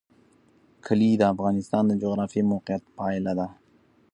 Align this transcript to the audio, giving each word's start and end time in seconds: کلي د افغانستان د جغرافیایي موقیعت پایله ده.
کلي 0.85 1.09
د 1.17 1.23
افغانستان 1.33 1.83
د 1.87 1.93
جغرافیایي 2.01 2.49
موقیعت 2.53 2.83
پایله 2.97 3.33
ده. 3.39 3.47